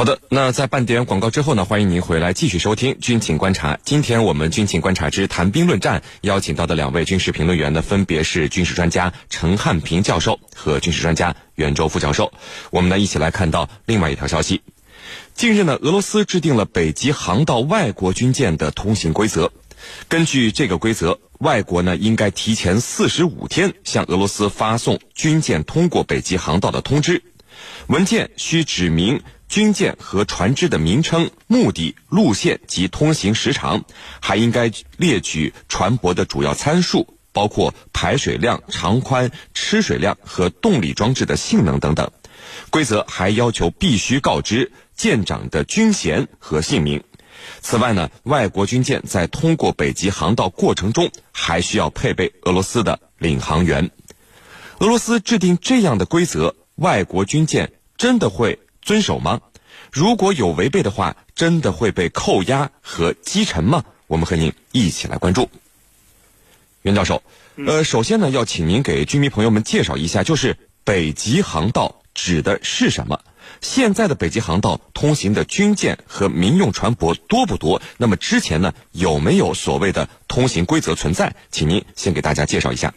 [0.00, 3.74] 好的，那在半点广告之后呢，欢迎您回来继续收听《军情观察》。
[3.84, 12.32] 今天我们《军情观察之谈兵论战》邀请到的两位军事评论员呢，分别是军事专家陈汉平教授和军事专家袁周副教授。
[12.70, 14.62] 我们呢一起来看到另外一条消息。
[15.34, 19.52] 近日呢，俄罗斯制定了北极航道外国军舰的通行规则。
[20.08, 27.22] 根据这个规则，外国呢应该提前四十五天向俄罗斯发送军舰通过北极航道的通知，
[27.88, 29.20] 文件需指明。
[29.50, 33.84] 军舰和船只的名称、目的、路线及通行时长，
[34.20, 42.12] 还应该列举船舶的主要参数，包括排水量、长宽、吃水量和动力装置的性能等等。
[42.70, 47.02] 规则还要求必须告知舰长的军衔和姓名。
[47.60, 53.90] 此外呢，外国军舰在通过北极航道过程中，还需要配备俄罗斯的领航员。
[54.78, 58.60] 俄罗斯制定这样的规则，外国军舰真的会？
[58.82, 59.40] 遵守吗？
[59.92, 63.84] 如果有违背的话，真的会被扣押和击沉吗？
[64.06, 65.48] 我们和您一起来关注。
[66.82, 67.22] 袁教授，
[67.66, 73.20] 呃，首先呢，要请您给军迷朋友们介绍一下，就是北极航道指的是什么？
[73.60, 77.82] 现在的北极航道通行的军舰和民用船舶多不多？
[77.98, 81.34] 那么之前呢，有没有所谓的通行规则存在？
[81.50, 82.94] 请您先给大家介绍一下。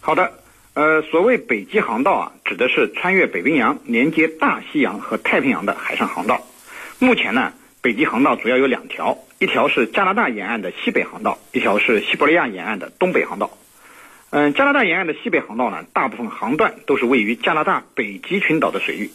[0.00, 0.43] 好的。
[0.74, 6.44] 呃，所谓北极航道啊，指的是穿越北冰洋、连接大西洋和太平洋的海上航道。
[6.98, 13.56] 目前呢，北极航道主要有两条，一条是加拿大沿岸的西北航道，一条是西伯利亚沿岸的东北航道。
[14.30, 19.12] 嗯，加拿大沿岸的西北航道呢，大部分航段都是位于加拿大北极群岛的水域。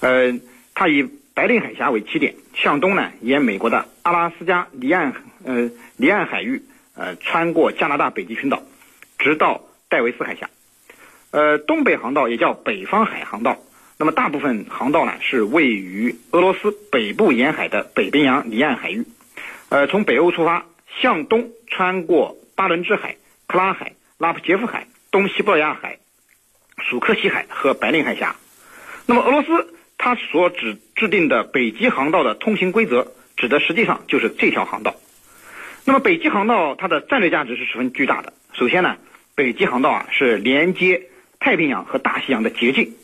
[0.00, 0.36] 呃，
[0.74, 5.12] 它以白令海峡为起点，向东呢，沿美国的阿拉斯加离岸
[5.44, 6.60] 呃离岸海域，
[6.96, 8.64] 呃，穿过加拿大北极群岛，
[9.16, 10.50] 直到戴维斯海峡。
[11.30, 13.58] 呃，东北航道也叫北方海航道，
[13.98, 19.04] 那么大部分航道呢是位于俄罗斯北部沿海的北冰洋离岸海域。
[19.68, 20.64] 呃，从北欧出发，
[21.02, 23.16] 向东穿过巴伦支海、
[23.46, 25.98] 克拉海、拉普杰夫海、东西伯利亚海、
[26.78, 28.36] 楚克西海和白令海峡。
[29.04, 34.96] 那么俄罗斯它所指制定的北极航道的通行规则，指的实际上就是这条航道。
[35.84, 38.32] 那么北极航道它的战略价值是十分巨大的。
[38.54, 38.96] 首先呢，
[39.34, 41.02] 北极航道啊是连接。
[41.40, 42.94] 太平洋和大西洋的捷径，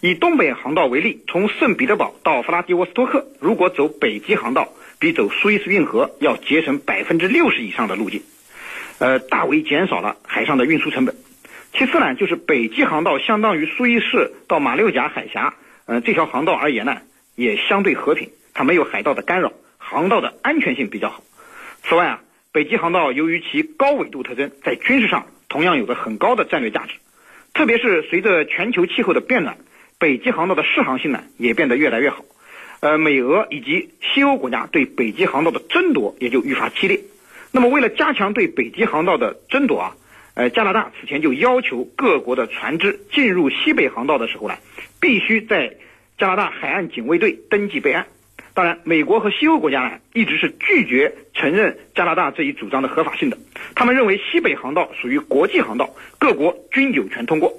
[0.00, 4.68] 以东北航道为例，从圣彼得堡到弗拉迪沃斯托克，如果走北极航道，
[4.98, 8.22] 比走苏伊士运河要节省百分之六十以上的路径，
[8.98, 11.16] 呃，大为减少了海上的运输成本。
[11.72, 15.54] 其次呢，就是北极航道相当于苏伊士到马六甲海峡，
[15.86, 16.98] 呃，这条航道而言呢，
[17.34, 21.22] 也相对和平，它没有海盗的干扰，航道的安全性比较好。
[21.82, 22.20] 此外啊，
[22.52, 26.94] 北极航道由于其高纬度特征，在军事上同样有着很高的战略价值。
[27.58, 29.58] 特别是随着全球气候的变暖，
[29.98, 32.24] 北极航道的适航性呢也变得越来越好。
[32.78, 37.00] 呃，美俄以及西欧国家对北极航道的争夺也就愈发激烈。
[37.50, 39.96] 那么，为了加强对北极航道的争夺啊，
[40.34, 44.54] 呃，加拿大此前就要求各国的船只进入西北航道的时候呢，
[45.00, 45.78] 必须在
[46.16, 48.06] 加拿大海岸警卫队登记备案。
[48.58, 53.38] 当然，美国和西欧国家呢，一直是拒绝承认加拿大这一主张的合法性的。
[53.76, 57.56] 他们认为西北航道属于国际航道，各国均有权通过。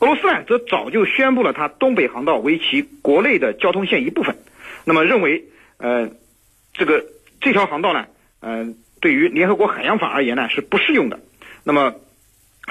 [0.00, 4.36] 俄罗斯呢，则早就宣布了它东北航道为其国内的交通线一部分。
[4.84, 5.44] 那么认为，
[5.76, 6.10] 呃，
[6.72, 7.04] 这个
[7.40, 8.06] 这条航道呢，
[8.40, 8.66] 呃，
[9.00, 11.20] 对于联合国海洋法而言呢，是不适用的。
[11.62, 11.94] 那么，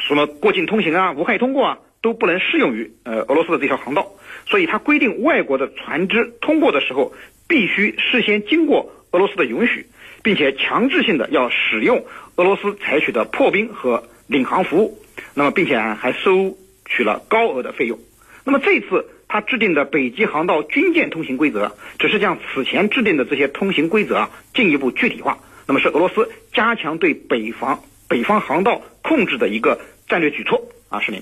[0.05, 4.11] 什么过境通行啊、无害通过啊，都不能适用于呃俄罗斯的这条航道。
[4.45, 7.13] 所以，它规定外国的船只通过的时候。
[7.53, 9.85] 必须事先经过俄罗斯的允许，
[10.23, 12.03] 并且强制性的要使用
[12.35, 14.97] 俄罗斯采取的破冰和领航服务，
[15.35, 17.99] 那么并且还收取了高额的费用。
[18.43, 25.37] 那么这次他制定的北极航道军舰通行规则，只是将此前制定的这些通行规则啊进一步具体化。
[25.67, 31.21] 那么是俄罗斯加强对北方北方航道控制的一个战略举措啊，是您。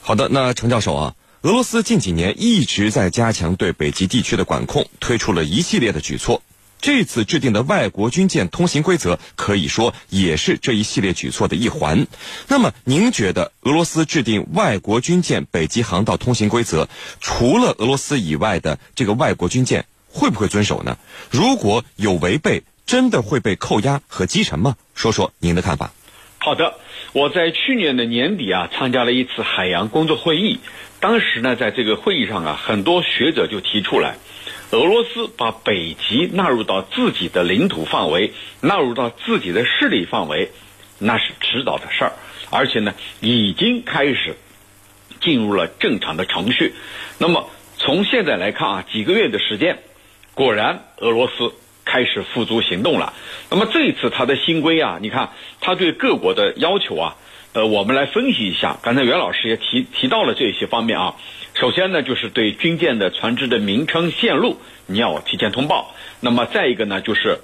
[0.00, 1.14] 好的，那程教授啊。
[1.48, 6.42] 俄罗斯近几年一直在加强对北极地区的管控，推出了一系列的举措。
[6.78, 12.06] 这次制定的外国军舰通行规则，可以说也是这一系列举措的一环。
[12.48, 16.86] 那么，您觉得俄罗斯制定外国军舰北极航道通行规则，
[17.18, 20.98] 除了俄罗斯以外的这个外国军舰会不会遵守呢？
[21.30, 24.76] 如果有违背，真的会被扣押和击沉吗？
[24.94, 25.94] 说说您的看法。
[26.40, 26.74] 好的，
[27.14, 30.60] 我在去年的年底啊，参加了一次海洋工作会议。
[31.00, 34.16] 当时呢，在这个会议上啊，很多学者就提出来，
[34.72, 40.50] 俄罗斯把北极纳入到自己的领土范围，纳入到自己的势力范围，
[40.98, 42.12] 那是迟早的事儿，
[42.50, 44.36] 而且呢，已经开始
[45.20, 46.74] 进入了正常的程序。
[47.18, 49.78] 那么从现在来看啊，几个月的时间，
[50.34, 51.54] 果然俄罗斯
[51.84, 53.12] 开始付诸行动了。
[53.50, 55.30] 那么这一次它的新规啊，你看
[55.60, 57.16] 它对各国的要求啊，
[57.54, 58.78] 呃，我们来分析一下。
[58.82, 61.16] 刚才袁老师也提提到了这些方面啊。
[61.54, 65.94] 首先呢，就是对军舰的船只的名称线路你要提前通报。
[66.20, 67.38] 那么再一个呢，就是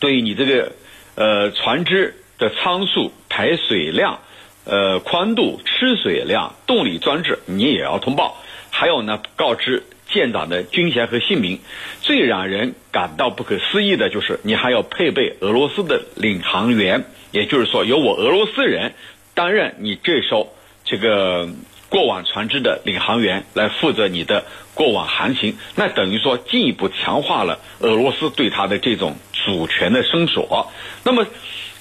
[0.00, 0.72] 对于你这个
[1.14, 4.20] 呃船只的舱数、排水量、
[4.64, 8.42] 呃宽度、吃水量、动力装置，你也要通报。
[8.70, 11.60] 还有呢，告知舰长的军衔和姓名。
[12.00, 18.94] 最让人感到不可思议的就是，你还要配备俄罗斯的领航员，也就是说，由我俄罗斯人
[19.34, 20.52] 担任你这艘
[20.84, 21.48] 这个。
[21.92, 29.14] 过往船只的领航员来负责你的过往航行，那等于说进一步强化了俄罗斯对他的这种
[29.44, 30.72] 主权的伸索。
[31.04, 31.26] 那么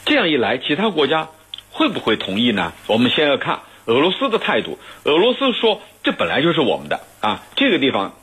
[0.03, 1.29] 这样一来，其他国家
[1.69, 2.73] 会不会同意呢？
[2.87, 4.77] 我们先要看俄罗斯的态度。
[5.05, 8.13] 俄罗斯说：“这本来就是我们的啊，这个地方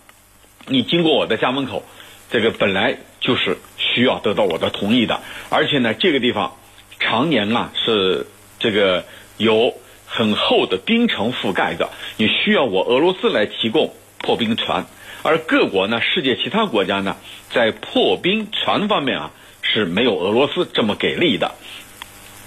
[0.67, 1.83] 你经过我的家门口，
[2.31, 5.23] 这个本来就是需要得到我的同意的。
[5.49, 6.58] 而且呢，这个地方
[6.99, 8.27] 常年啊是
[8.59, 9.05] 这个
[9.37, 9.75] 有。”
[10.11, 14.87] 很厚的冰层覆盖的，你需要我俄罗斯来提供破冰船，
[15.23, 17.19] 而各国呢，世界其他国家呢，
[17.51, 21.53] 在破冰船方面啊是没有俄罗斯这么给力的。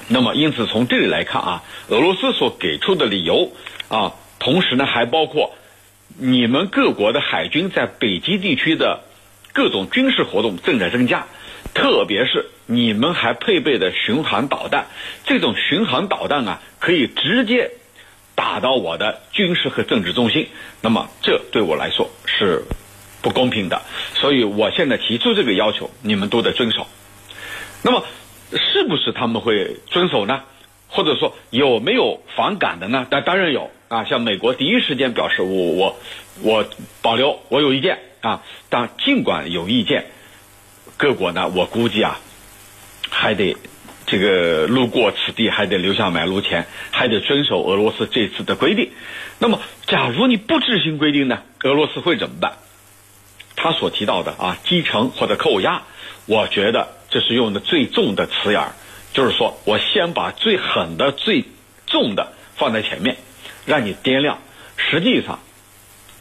[0.07, 3.51] 那么，因此从这里来看啊，俄罗斯所给出的理由
[3.88, 5.51] 啊，同时呢还包括
[6.18, 9.01] 你们各国的海军在北极地区的
[9.53, 11.27] 各种军事活动正在增加。
[11.75, 14.85] 特别是你们还配备的巡航导弹，
[15.25, 17.69] 这种巡航导弹啊，可以直接
[18.33, 20.47] 打到我的军事和政治中心。
[20.79, 22.63] 那么这对我来说是
[23.21, 23.81] 不公平的，
[24.13, 26.88] 所以我现在提出这个要求，你们都得遵守。
[27.83, 28.06] 那么
[28.53, 30.44] 是不是他们会遵守呢？
[30.88, 33.06] 或者说有没有反感的呢？
[33.12, 36.00] 那当然有啊，像美国第一时间表示我我
[36.41, 36.65] 我
[37.01, 38.44] 保留，我有意见啊。
[38.69, 40.06] 但尽管有意见。
[40.97, 42.19] 各国呢，我估计啊，
[43.12, 43.56] 还得
[44.08, 48.90] 这个路过此地，还得留下买路钱，还得遵守俄罗斯这次的规定。
[49.38, 52.54] 那么，假如你不执行规定呢，俄罗斯会怎么办？
[53.56, 55.84] 他所提到的啊，击沉或者扣押，
[56.25, 58.72] 我觉得这是用的最重的词眼儿，
[59.13, 61.44] 就是说我先把最狠的、最
[61.86, 63.18] 重的放在前面，
[63.66, 64.40] 让你掂量。
[64.78, 65.40] 实际上，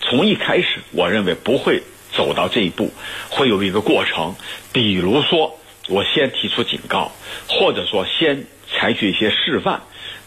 [0.01, 1.83] 从一开始，我认为不会。
[2.13, 2.93] 走到这一步，
[3.29, 4.35] 会有一个过程，
[4.73, 5.60] 比如说
[5.91, 7.13] 我先提出警告，
[7.49, 9.83] 或者说先采取一些示范，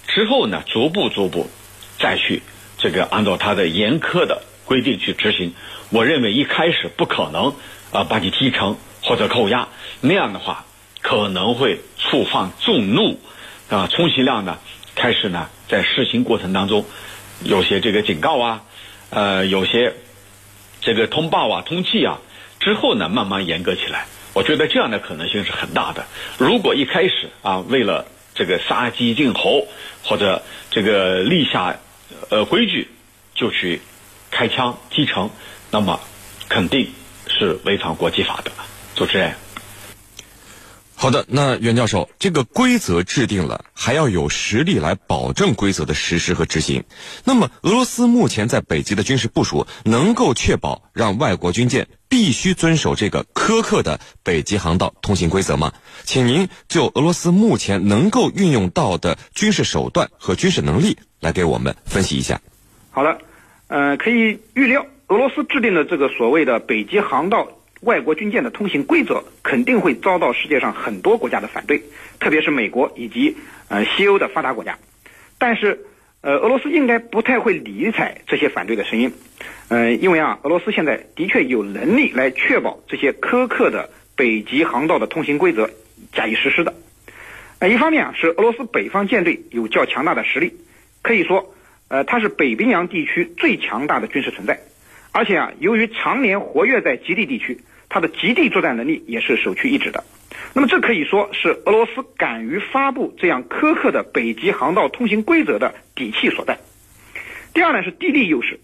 [0.07, 1.49] 之后呢，逐步逐步
[1.97, 2.43] 再去
[2.77, 5.55] 这个按照他的严苛的规定去执行。
[5.89, 7.55] 我认为一开始不可能
[7.91, 9.69] 啊把你踢成或者扣押，
[10.01, 10.65] 那样的话
[11.01, 13.19] 可能会触犯众怒
[13.69, 13.87] 啊。
[13.89, 14.59] 充其量呢，
[14.93, 16.85] 开始呢在试行过程当中
[17.43, 18.61] 有些这个警告啊，
[19.09, 19.93] 呃有些。
[20.85, 22.19] 这个通报啊，通气啊，
[22.59, 24.05] 之后呢，慢慢严格起来。
[24.33, 26.05] 我觉得这样的可能性是很大的。
[26.37, 29.67] 如果一开始啊，为了这个杀鸡儆猴，
[30.03, 30.41] 或者
[30.71, 31.79] 这个立下
[32.29, 32.87] 呃规矩，
[33.35, 33.79] 就去
[34.31, 35.29] 开枪击城，
[35.71, 35.99] 那么
[36.49, 36.91] 肯定
[37.27, 38.51] 是违反国际法的。
[38.95, 39.33] 主持人。
[41.03, 46.81] 好的，那袁教授，这个规则制定了，还要有实力来保证规则的实施和执行。
[47.25, 55.73] 那么，俄罗斯目前在北极的军事部署，能够确保让外国军舰必须遵守这个苛刻的北极航道通行规则吗？
[56.05, 62.39] 请您就俄罗斯目前能够运用到的军事手段和军事能力来给我们分析一下。
[62.91, 63.17] 好的，
[63.67, 67.49] 呃，可以预料，俄罗斯制定的这个所谓的北极航道。
[67.83, 71.83] 外国军舰的通行规则肯定会遭到世界上很多国家的反对，
[72.19, 73.35] 特别是美国以及
[73.67, 74.77] 呃西欧的发达国家。
[75.37, 75.85] 但是，
[76.21, 79.11] 呃，俄罗斯应该不太会理睬这些反对的声音，
[79.67, 85.69] 呃，因为啊，俄罗斯现在的确有能力来确保这些苛刻的北极航道的通行规则
[86.13, 86.73] 加以实施的。
[87.59, 90.53] 呃，一方面啊，是俄罗斯北方舰队有较强大的实力，
[91.01, 91.53] 可以说，
[91.89, 94.61] 呃，它是北冰洋地区最强大的军事存在，
[95.11, 97.59] 而且啊，由于常年活跃在极地地区。
[97.93, 100.03] 它的极地作战能力也是首屈一指的，
[100.53, 106.57] 那么这可以说是俄罗斯敢于发布这样苛刻的北极航道通行规则的底气所在。
[107.53, 108.59] 第二呢是地利优势，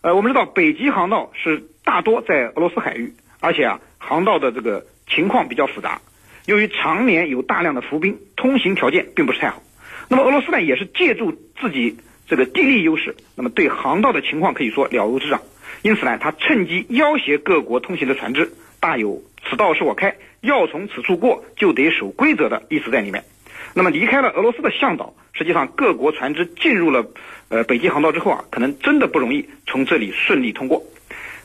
[0.00, 6.00] 呃，我们知道北极航道是大多在俄罗斯海域，而且啊航道的这个情况比较复杂，
[6.44, 9.62] 由于常年有大量的浮冰，通行条件并不是太好。
[10.08, 15.40] 那么俄罗斯呢也是借助自己这个地利优势，那么对航道的情况可以说了如指掌，
[15.82, 18.52] 因此呢他趁机要挟各国通行的船只。
[18.84, 23.24] 大有此道是我开，要从此处过就得守规则的意思在里面。
[23.72, 27.06] 那么离开了俄罗斯的向导，实际上各国船只进入了
[27.48, 30.82] 呃北极航道之后啊，可能真的不容易从这里顺利通过。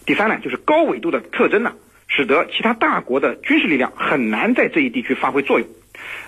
[0.06, 1.72] 第三呢，就是高纬度的特征呢，
[2.10, 5.70] 使得其他大国的军事力量很难在这一地区发挥作用。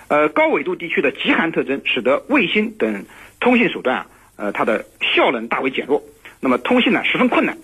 [0.08, 3.04] 呃，高纬度地区的极寒特征使得卫星等
[3.38, 6.02] 通信手段啊，呃，它的效能大为减弱。
[6.40, 7.58] 那么通信呢十分困难。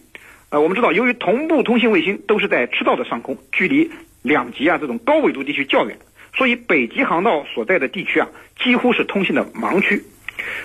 [0.51, 3.91] 呃，我们知道，由于同步通信卫星都是在赤道的上空，距离
[4.23, 5.99] 两极啊这种高纬度地区较远，
[6.35, 8.29] 所以北极航道所在的地区啊
[8.59, 10.03] 几乎是通信的盲区。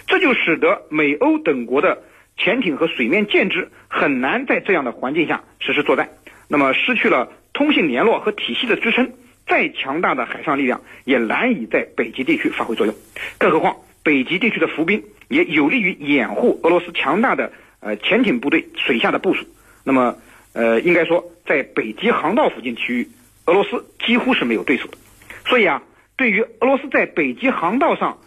[0.08, 2.02] 这就使得美欧等国的
[2.38, 6.10] 潜艇和水面舰只很难在这样的环境下实施作战。
[6.48, 9.12] 那么失去了通信联络和体系的支撑。
[9.46, 12.96] 再强大的海上力量也难以在北极地区发挥作用，
[13.38, 19.46] 更何况北极地区的伏冰也有利于掩护俄罗斯强大的呃潜艇部队水下的部署。
[19.84, 20.18] 那么，
[20.54, 23.10] 呃，应该说在北极航道附近区域，
[23.46, 24.98] 俄罗斯几乎是没有对手的。
[25.46, 25.84] 所以啊，
[26.16, 28.20] 对于俄罗斯在北极航道上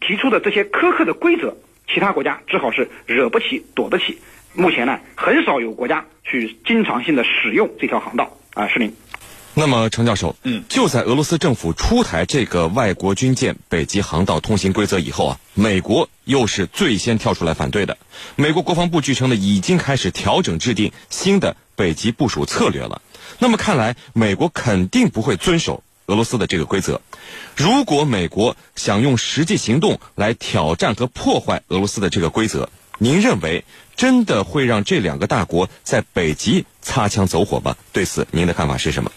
[0.00, 4.18] 提出的这些苛刻的规则，其他国家只好是惹不起躲得起。
[4.54, 8.94] 目前呢，很少有国家去经常性的使用这条航道啊，是您。
[9.54, 17.98] 那么，程教授，嗯，就在俄罗斯政府出台这个外国军舰北极航道通行规则以后啊，美国又是最先跳出来反对的。
[18.34, 23.02] 美国国防部据称呢，已经开始调整制定新的北极部署策略了。
[23.38, 27.02] 那么看来，美国肯定不会遵守俄罗斯的这个规则。
[27.54, 33.66] 如果美国想用实际行动来挑战和破坏俄罗斯的这个规则，您认为
[33.96, 37.76] 真的会让这两个大国在北极擦枪走火吗？
[37.92, 39.12] 对此，您的看法是什么？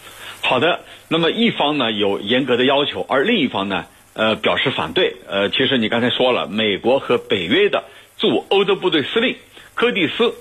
[0.48, 5.16] 好的，那么一方呢有严格的要求，而另一方呢，呃，表示反对。
[5.28, 7.82] 呃，其实你刚才说了，美国和北约的
[8.16, 9.34] 驻欧洲部队司令
[9.74, 10.28] 柯蒂斯·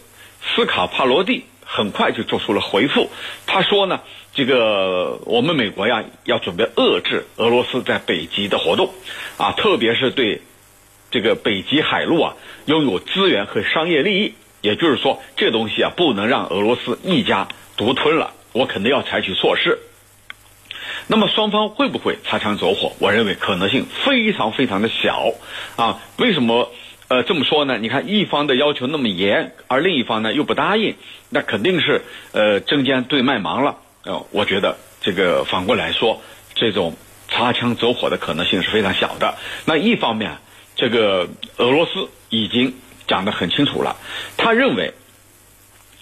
[0.44, 3.10] 斯卡帕罗蒂很快就做出了回复。
[3.48, 4.02] 他说呢，
[4.36, 8.94] 这个我们美国呀要准备遏制俄罗斯在北极的活动，
[9.38, 10.44] 啊，特别是对
[11.10, 12.36] 这个北极海路啊
[12.68, 19.80] 拥有资源和商业利益，也就是说，这东西啊不能让俄罗斯一家独吞了，我肯定要采取措施。
[21.08, 22.94] 那么双方会不会擦枪走火？
[23.00, 25.34] 我认为可能性非常非常的小，
[25.76, 26.72] 啊，为什么
[27.08, 27.78] 呃这么说呢？
[27.78, 30.96] 你看一方的要求那么严，而另一方呢又不答应，
[31.30, 33.78] 那肯定是呃针尖对麦芒了。
[34.04, 36.22] 呃，我觉得这个反过来说，
[36.56, 36.96] 这种
[37.30, 39.36] 擦枪走火的可能性是非常小的。
[39.66, 40.38] 那一方面，
[40.76, 42.74] 这个俄罗斯已经
[43.08, 43.96] 讲得很清楚了，
[44.38, 44.94] 他认为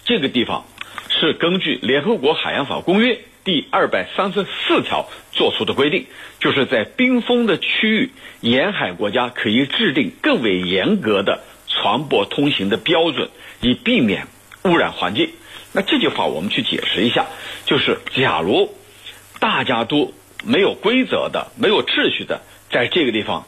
[0.05, 0.65] 这个地方
[1.09, 3.19] 是根据联合国海洋法公约。
[3.43, 6.05] 第二百三十四条作出的规定，
[6.39, 14.27] 就是在冰封的区域，沿海国家可以制定更为严格的船舶通行的标准，以避免
[14.63, 15.29] 污染环境。
[15.73, 17.25] 那这句话我们去解释一下，
[17.65, 18.73] 就是假如
[19.39, 20.13] 大家都
[20.45, 23.45] 没有规则的、没有秩序的，在这个地方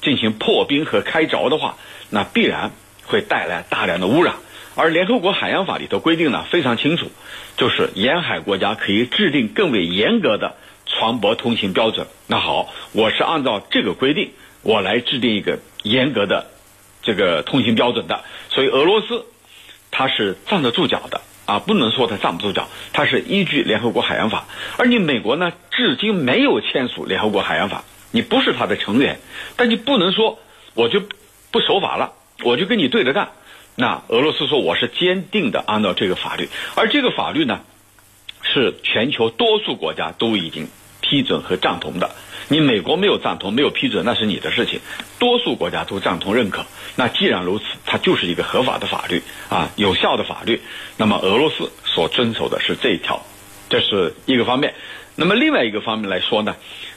[0.00, 1.76] 进行破冰和开凿的话，
[2.08, 2.70] 那必然
[3.04, 4.36] 会带来大量的污染。
[4.76, 7.10] 而联合国海洋法里头规定呢非常清楚，
[7.56, 12.06] 就是沿海国家可以制定更为严格的船舶通行标准。
[12.26, 16.46] 那好，我是按照这个规定，我来制定一个严格的
[17.02, 18.24] 这个通行标准的。
[18.48, 19.26] 所以俄罗斯
[19.90, 24.46] 它是站得住脚的啊，不能说它站不住脚，它是依据联合国海洋法。
[24.76, 29.20] 而你美国呢，至今没有签署联合国海洋法，你不是它的成员，
[29.56, 30.40] 但你不能说
[30.74, 31.00] 我就
[31.52, 32.12] 不守法了，
[32.42, 33.30] 我就跟你对着干。
[33.76, 37.60] 那俄罗斯说我是坚定的按照这个法律，而这个法律呢，
[38.42, 40.68] 是全球多数国家都已经
[41.00, 42.14] 批准和赞同的。
[42.46, 44.78] 你美国没有赞同、没有批准，那是你的事情。
[45.18, 46.66] 多数国家都赞同认可。
[46.94, 50.60] 那既然如此，它就是一个合法的法律啊，有效的法律。
[50.96, 53.24] 那么俄罗斯所遵守的是这一条，
[53.68, 54.74] 这是一个方面。
[55.16, 56.54] 那么另外一个方面来说呢，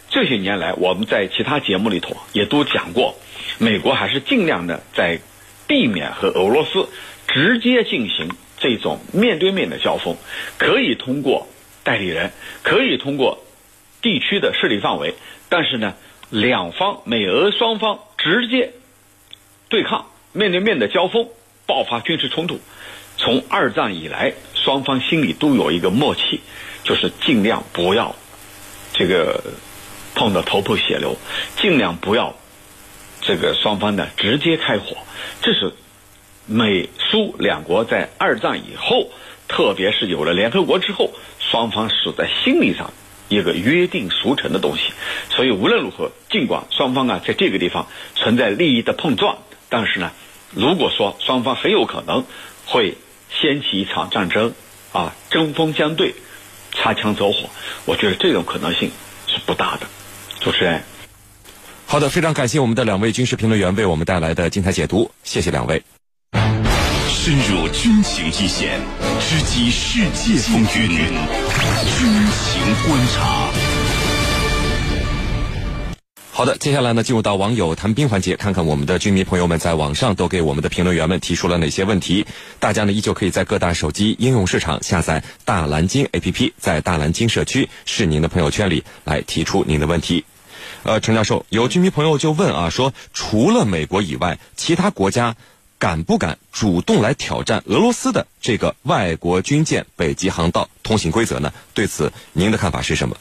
[0.09, 3.15] 这些年来我们在其他节目里头也都讲过，
[3.57, 5.19] 美国还是尽量的在。
[5.67, 6.87] 避免和俄罗斯
[7.27, 10.15] 直接进行这种面对面的交锋，
[10.57, 11.47] 可以通过
[11.83, 12.31] 代理人，
[12.63, 13.43] 可以通过
[14.01, 15.13] 地区的势力范围，
[15.49, 15.95] 但是呢，
[16.29, 18.71] 两方美俄双方直接
[19.69, 21.27] 对抗、面对面的交锋，
[21.65, 22.59] 爆发军事冲突。
[23.17, 26.39] 从二战以来，双方心里都有一个默契，
[26.83, 28.15] 就是尽量不要
[28.93, 29.43] 这个
[30.15, 31.17] 碰到头破血流，
[31.57, 32.35] 尽量不要。
[33.27, 34.95] 这个双方呢直接开火，
[35.41, 35.73] 这是
[36.45, 39.11] 美苏两国在二战以后，
[39.49, 42.93] 特别是有了联合国之后，双方是在心理上
[43.27, 44.93] 一个约定俗成的东西。
[45.29, 50.13] 所以无论如何，尽管双方啊在这个地方存在利益的碰撞，但是呢，
[50.51, 52.23] 如果说双方很有可能
[52.65, 52.95] 会
[53.29, 54.53] 掀起一场战争
[54.93, 56.13] 啊，针锋相对，
[56.71, 57.49] 擦枪走火，
[57.83, 58.89] 我觉得这种可能性
[59.27, 59.85] 是不大的。
[60.39, 60.81] 主持人。
[61.89, 65.81] 好的，非常感谢我们的两位军事评论员为我们带来的精彩解读，谢谢两位。
[67.07, 68.81] 深入军情一线，
[69.21, 72.07] 直击世界风云，军
[72.43, 73.49] 情观察。
[76.29, 82.25] 好的，接下来呢，进入到网友谈兵环节，看看我们的军迷朋友们在网上都给我们的评论员们提出了哪些问题。
[82.59, 90.25] 大家呢，依旧可以在各大手机应用市场下载大蓝鲸 APP，在大蓝鲸社区是您的朋友圈里来提出您的问题。
[90.87, 95.35] 呃，陈教授，有居民朋友就问啊，说除了美国以外，其他国家
[95.77, 101.51] 敢不敢主动来挑战俄罗斯的这个外国军舰北极航道通行规则呢？
[101.73, 103.17] 对此，您的看法是什么？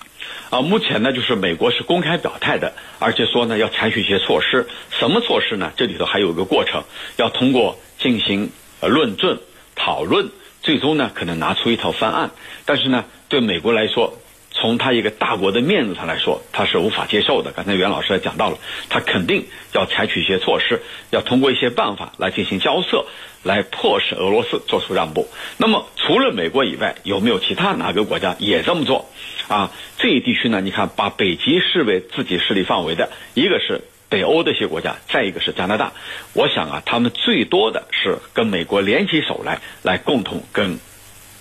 [0.50, 4.68] 啊，目前呢，就是美国是公开表态的，而且说呢要采取一些措施。
[4.96, 5.72] 什么措施呢？
[5.76, 6.84] 这里头还有一个过程，
[7.16, 9.40] 要通过进行论证、
[9.74, 10.30] 讨论，
[10.62, 12.30] 最终呢可能拿出一套方案。
[12.64, 14.16] 但是呢，对美国来说，
[14.58, 17.52] 从他一个大国的面子上来说，他是无法接受的。
[17.52, 18.58] 刚才袁老师也讲到了，
[18.88, 23.04] 他肯定要采取一些措施，要通过一些办法来进行交涉，
[23.42, 25.28] 来迫使俄罗斯做出让步。
[25.58, 29.10] 那么，除了美国以外，有没有其他哪个国家也这么做？
[29.48, 35.92] 啊，这一地区呢，你看，把北极视为自己势力范围的，一个是北欧的一些国家，再一个是加拿大。
[36.32, 40.78] 我想啊，他们最多的是跟美国联起手来，来共同跟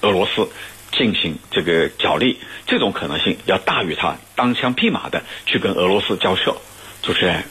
[0.02, 0.50] 俄罗斯。
[0.98, 6.56] 进行这个角力，这种可能性要大于他单枪匹马的去跟俄罗斯交涉。
[7.02, 7.44] 主持人，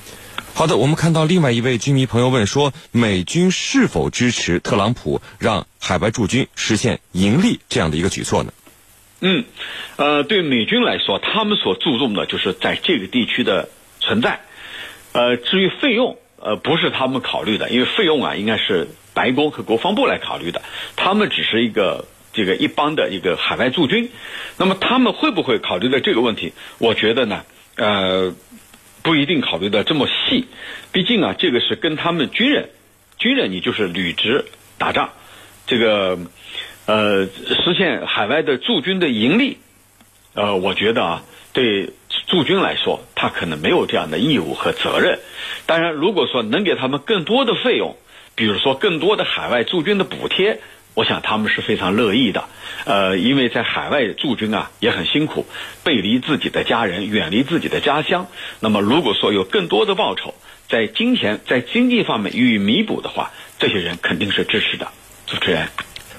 [0.54, 8.52] 好的，我们看到另外一位军迷朋友问说，美军是否支持特朗普让海外驻军实现盈利这样的一个举措呢？
[9.20, 9.44] 嗯，
[9.96, 13.68] 呃，对美军来说，他们所注重的就是在这个地区的
[14.00, 14.40] 存在。
[15.12, 20.62] 呃，至于费用，呃，不是他们考虑的，因为费用啊，应该是白宫和国防部来考虑的，
[20.96, 22.06] 他们只是一个。
[22.34, 24.10] 这个一般的一个海外驻军，
[24.58, 26.52] 那么他们会不会考虑到这个问题？
[26.78, 27.44] 我觉得呢，
[27.76, 28.34] 呃，
[29.04, 30.46] 不一定考虑的这么细。
[30.90, 32.70] 毕竟啊，这个是跟他们军人，
[33.18, 34.46] 军人你就是履职
[34.78, 35.10] 打仗，
[35.66, 36.18] 这个
[36.86, 39.58] 呃实现海外的驻军的盈利，
[40.34, 41.90] 呃，我觉得啊，对
[42.26, 45.20] 驻军来说，他可能没有这样的义务和责任。
[45.66, 47.96] 当然，如果说能给他们更多的费用，
[48.34, 50.60] 比如说更多的海外驻军的补贴。
[50.94, 52.44] 我想他们是非常乐意的，
[52.84, 55.44] 呃，因为在海外驻军啊也很辛苦，
[55.82, 58.28] 背离自己的家人，远离自己的家乡。
[58.60, 60.34] 那么，如果说有更多的报酬，
[60.68, 64.88] 在金钱、在经济方面予以弥补的话，这些人肯定是支持的。
[65.26, 65.68] 主持人，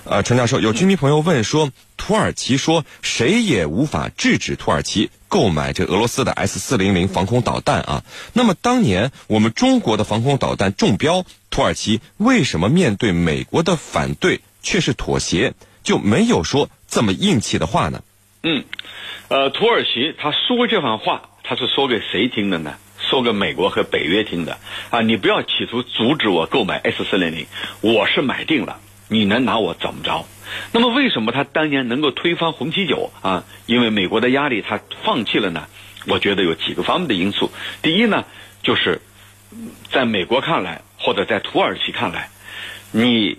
[0.04, 8.04] 呃，陈教授，有居民朋友问说，土耳其说谁也无法制止土耳其购买这俄罗斯的 S 四零零防空导弹啊。
[8.34, 14.42] 那么，当年我们中国的防空导弹中标，土耳其为什么面对美国的反对？
[14.66, 18.02] 却是妥协，就没有说这么硬气的话呢。
[18.42, 18.66] 嗯，
[19.30, 22.76] 呃，土耳其他说这番话，他是说给谁听的呢？
[23.00, 24.58] 说给美国和北约听的
[24.90, 25.02] 啊！
[25.02, 27.46] 你不要企图阻止我购买 S 四零零，
[27.82, 30.26] 我是买定了，你能拿我怎么着？
[30.72, 33.44] 那么为什么他当年能够推翻红旗九啊？
[33.68, 35.68] 因为美国的压力，他放弃了呢？
[36.08, 37.52] 我觉得有几个方面的因素。
[37.84, 38.26] 第一呢，
[38.64, 39.00] 就是
[39.92, 42.32] 在美国看来，或者在土耳其看来，
[42.92, 43.38] 你。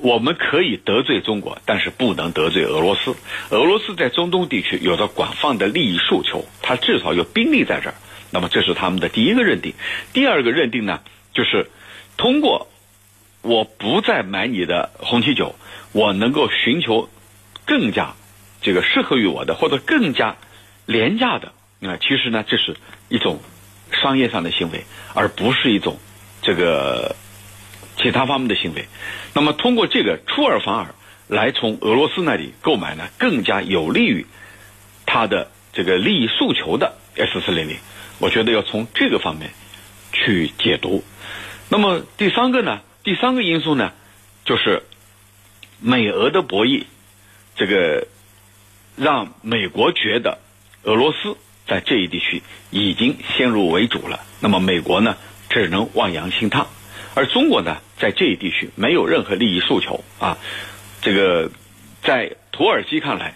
[0.00, 3.16] 我们可以得罪中国，但是不能得罪俄罗斯。
[3.50, 7.94] 俄罗斯在中东地区有着广泛的利益诉求，它至少有兵力在这儿。
[8.30, 9.74] 那么这是他们的第一个认定。
[10.12, 11.00] 第二个认定呢，
[11.32, 11.70] 就是
[12.16, 12.68] 通过
[13.42, 15.54] 我不再买你的红旗酒，
[15.92, 17.08] 我能够寻求
[17.64, 18.14] 更加
[18.62, 20.36] 这个适合于我的或者更加
[20.86, 21.52] 廉价的。
[21.80, 22.76] 那其实呢，这是
[23.08, 23.40] 一种
[23.90, 24.84] 商业上的行为，
[25.14, 25.98] 而不是一种
[26.42, 27.16] 这个。
[27.98, 28.86] 其他方面的行为，
[29.34, 30.94] 那么通过这个出尔反尔
[31.26, 34.24] 来从俄罗斯那里购买呢，更加有利于
[35.04, 37.76] 他的这个利益诉求的 S 四零零，
[38.18, 39.50] 我觉得要从这个方面
[40.12, 41.02] 去解读。
[41.68, 43.92] 那么第三个呢，第三个因素呢，
[44.44, 44.84] 就是
[45.80, 46.84] 美俄的博弈，
[47.56, 48.06] 这个
[48.96, 50.38] 让美国觉得
[50.84, 55.16] 俄罗斯在这一地区已经先入为主了，那么美国呢
[55.50, 56.66] 只能望洋兴叹。
[57.18, 60.38] 而中国呢，在这一地区没有任何利益诉求啊，
[61.02, 61.50] 这个
[62.00, 63.34] 在土耳其看来，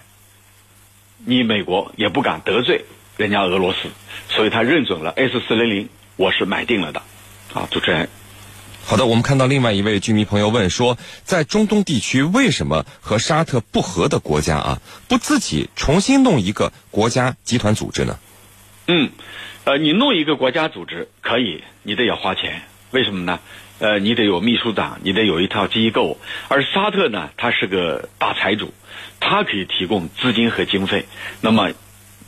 [1.27, 2.85] 你美国也不敢得罪
[3.17, 3.89] 人家俄罗斯，
[4.29, 7.03] 所以他认准了 S 四零零，我是买定了的，
[7.55, 8.09] 啊，主持人。
[8.85, 18.17] 好的，我们看到另外一位居民朋友问说，在中东地区，为什么和沙特不和的国家啊，不自己重新弄一个国家集团组织呢？
[18.87, 19.11] 嗯，
[19.65, 23.41] 呃，你弄一个国家组织可以，你得要花钱，为什么呢？
[23.83, 26.17] 呃，你得有秘书长，你得有一套机构。
[26.47, 28.73] 而沙特呢，他是个大财主，
[29.19, 31.07] 他可以提供资金和经费。
[31.41, 31.73] 那么，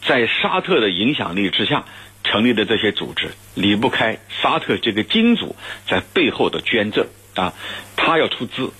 [0.02, 1.84] 在沙特的影响力之下
[2.24, 5.54] 成立的这些组织，离不开沙特这个金主
[5.88, 7.52] 在背后的捐赠啊。
[7.94, 8.72] 他要出资，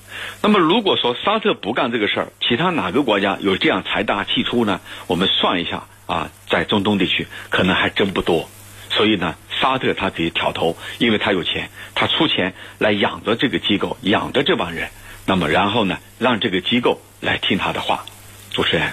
[0.43, 4.81] 那么如果说沙特不干这个事儿，其他哪个国家有这样财大气粗呢？
[5.07, 8.51] 我们算一下啊，在中东地区可能还真不多。
[8.97, 14.89] 所以呢，沙特他可以挑头，因为他有钱，他出钱来养着这个机构，养着这帮人。
[15.27, 18.05] 那么然后呢，让这个机构来听他的话。
[18.51, 18.93] 主持人，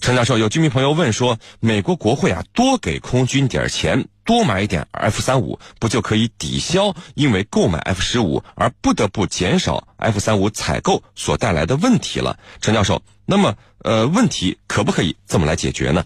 [0.00, 12.38] 陈教授，有居民朋友问说，美国国会啊，多给空军点钱，多买一点 F 三五，不就可以抵消因为购买 F 十五而不得不减少 F 三五采购所带来的问题了？
[12.60, 16.04] 陈教授，那么呃，问题可不可以这么来解决呢？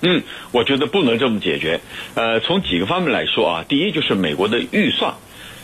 [0.00, 1.80] 嗯，我觉得不能这么解决。
[2.14, 5.14] 呃，从几个方面来说啊，第一就是美国的预算。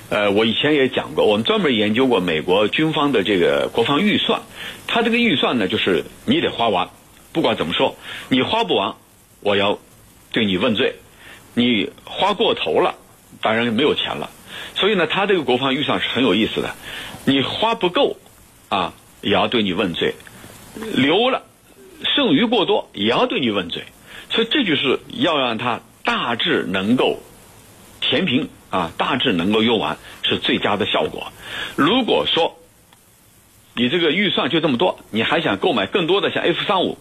[0.09, 4.43] 呃，我以前也讲过，我们专门研究过美国军方的这个国防预算。
[4.87, 6.90] 他这个预算呢，就是你得花完，
[7.33, 7.95] 不管怎么说，
[8.29, 8.95] 你花不完，
[9.40, 9.79] 我要
[10.33, 10.97] 对你问罪。
[11.55, 12.97] 你花过头了，
[13.40, 14.31] 当然没有钱了。
[14.75, 16.75] 所以呢，他这个国防预算是很有意思的。
[17.25, 18.16] 你花不够
[18.69, 20.14] 啊，也要对你问罪；
[20.95, 21.43] 留了
[22.16, 23.85] 剩余过多，也要对你问罪。
[24.31, 27.19] 所以这就是要让它大致能够
[28.01, 31.33] 填平啊，大致能够用完是最佳的效果。
[31.77, 32.57] 如果说
[33.75, 36.99] 你这个预算就这么多，你还想购买更多的像 F 三五，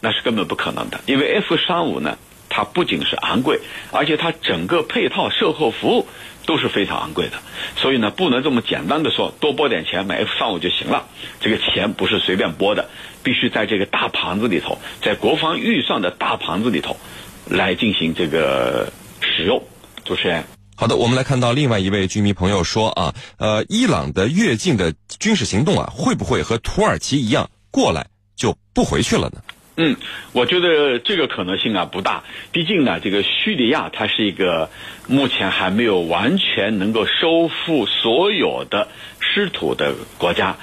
[0.00, 1.00] 那是根本不可能的。
[1.06, 3.60] 因为 F 三五呢，它不仅是昂贵，
[3.92, 6.06] 而且它整个配套售后服务
[6.50, 7.38] 都是非常昂贵的。
[7.76, 11.06] 所以呢，不能这么简单的说多拨点钱买 F 三五就行了。
[11.38, 12.90] 这个钱不是随便拨的。
[13.22, 16.96] 必须在这个大盘子里头，在国防预算的大盘子里头，
[17.44, 19.62] 来进行这个使用。
[20.06, 20.42] 主持人，
[20.74, 29.42] 好的，我们来看到另外一位居民朋友说啊，呃，伊朗的越境的军事行动啊，会不会和土耳其一样过来就不回去了呢？
[29.82, 29.96] 嗯，
[30.32, 34.68] 我觉得这个可能性啊不大，毕竟呢，这个叙利亚它是一个
[35.06, 38.88] 目前还没有完全能够收复所有的
[39.20, 40.56] 失土的国家。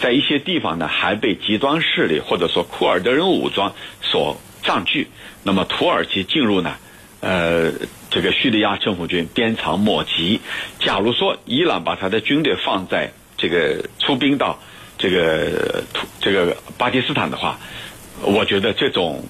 [0.00, 5.06] 在一些地方呢，还被极端势力或者说库尔德人武装所占据。
[5.44, 6.74] 那么土耳其进入呢，
[7.20, 7.70] 呃，
[8.10, 10.40] 这个叙利亚政府军鞭长莫及。
[10.80, 14.58] 假如说伊朗把他的军队放在这个出兵到
[14.98, 17.60] 这个土这个巴基斯坦的话，
[18.24, 19.24] 我觉得这种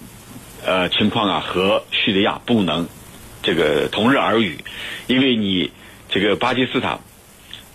[0.64, 2.88] 呃情况啊和叙利亚不能
[3.42, 4.59] 这个同日而语，
[5.07, 5.72] 因为你
[6.09, 7.00] 这个巴基斯坦。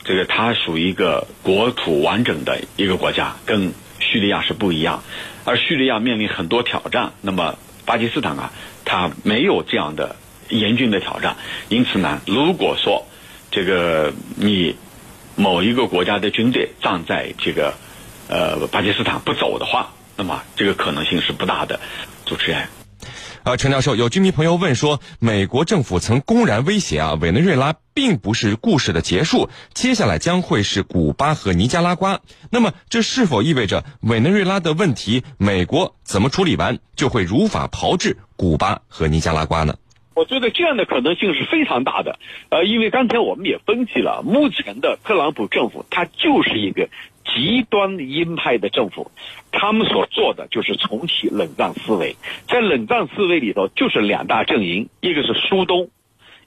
[0.02, 5.04] 这个它属于一个国土完整的一个国家，跟叙利亚是不一样。
[5.44, 8.52] 而叙利亚面临很多挑战，那么巴基斯坦啊，
[8.86, 10.16] 它没有这样的
[10.48, 11.36] 严峻的挑战。
[11.68, 13.06] 因此呢，如果说
[13.52, 14.78] 这个你
[15.36, 17.76] 某一个国家的军队站在这个
[18.30, 21.80] 呃巴基斯坦不走的话，那么这个可能性是不大的。
[22.26, 22.68] 主持人。
[23.44, 32.20] 呃，陈教授，有居民朋友问说，美国政府曾公然威胁啊，委内瑞拉并不是故事的结束，接下来将会是古巴和尼加拉瓜。
[32.52, 39.76] 那么，这是否意味着委内瑞拉的问题，美国怎么处理完，就会如法炮制古巴和尼加拉瓜呢？
[40.16, 46.90] 我觉得这样的可能性是非常大的，呃，因为刚才我们也分析了，目前的特朗普政府，它就是一个
[47.34, 49.12] 极端鹰派的政府，
[49.52, 52.16] 他们所做的就是重启冷战思维，
[52.48, 55.90] 在冷战思维里头，就是两大阵营，一个是苏东，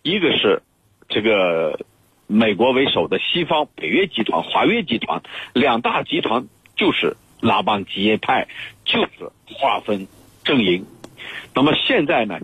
[0.02, 0.62] 一个是
[1.08, 1.78] 这个
[2.26, 8.48] 美国为首的西方北约集团、华约集团，两大集团就是拉帮结派，
[8.84, 10.06] 就是划分
[10.44, 10.86] 阵营。
[11.54, 12.40] 那么现在呢？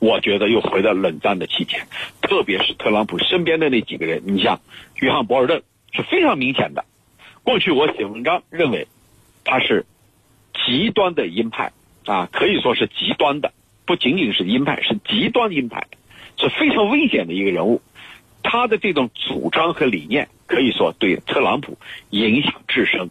[0.00, 1.86] 我觉得又回到冷战的期间，
[2.20, 4.60] 特别是特朗普身边的那几个人，你像
[4.96, 6.84] 约翰·博尔顿是非常明显的。
[7.50, 8.86] 过去我写文章认为
[9.42, 9.84] 他是
[10.64, 11.72] 极端的鹰派
[12.06, 13.52] 啊，可以说是极端的，
[13.84, 15.88] 不仅仅是鹰派，是极端鹰派，
[16.38, 17.82] 是非常危险的一个人物。
[18.44, 21.76] 他的这种主张和理念可以说对特朗普
[22.10, 23.10] 影响至深。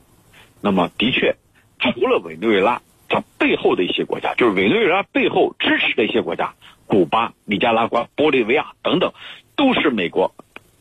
[0.62, 1.36] 那么，的确，
[1.78, 2.82] 除了委内瑞拉。
[3.10, 6.54] 他背后的一些国家，就是委内瑞拉背后支持的一些国家，
[6.88, 9.12] 古巴、尼加拉瓜、玻利维亚等等，
[9.58, 10.34] 都是美国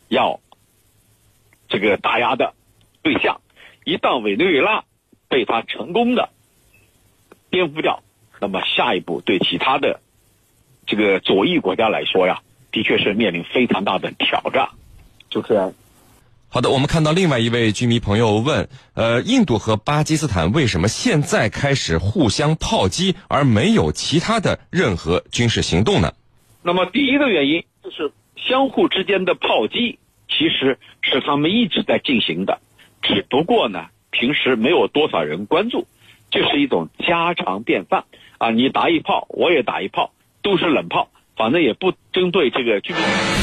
[0.07, 0.39] 要
[1.67, 2.53] 这个打压的
[3.01, 3.41] 对象。
[3.89, 4.83] 一旦委内瑞拉
[5.29, 6.29] 被他成功的
[7.49, 8.03] 颠覆掉，
[8.39, 9.99] 那么下一步对其他的
[10.85, 14.69] 这个左翼国家来说呀，的确是面临非常大的挑战。
[15.31, 15.73] 主持人。
[16.49, 26.13] 好的，我们看到另外一位居民朋友问：呃，印度和巴基斯坦为什么现在开始互相炮击，而没有其他的任何军事行动呢？
[26.61, 29.97] 那么第一个原因就是相互之间的炮击
[30.27, 32.59] 其实是他们一直在进行的，
[33.01, 35.87] 只不过呢，平时没有多少人关注，
[36.31, 38.03] 这是一种家常便饭
[38.37, 38.51] 啊！
[38.51, 43.38] 你打一炮，我也打一炮，都是冷炮，反正也不针对这个居民。